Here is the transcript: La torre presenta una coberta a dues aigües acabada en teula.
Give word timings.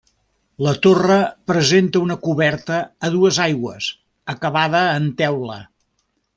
La 0.67 0.71
torre 0.85 1.17
presenta 1.51 2.01
una 2.07 2.17
coberta 2.23 2.79
a 3.09 3.13
dues 3.19 3.41
aigües 3.47 3.93
acabada 4.37 4.85
en 4.99 5.09
teula. 5.25 5.63